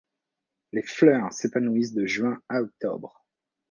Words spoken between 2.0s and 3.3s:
Juin à Octobre.